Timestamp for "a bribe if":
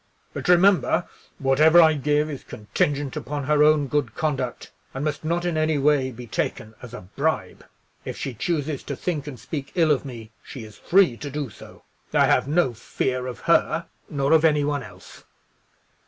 6.95-8.17